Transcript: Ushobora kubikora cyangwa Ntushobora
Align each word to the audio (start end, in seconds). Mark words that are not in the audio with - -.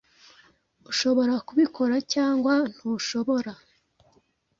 Ushobora 0.91 1.33
kubikora 1.47 1.95
cyangwa 2.13 2.53
Ntushobora 2.73 3.51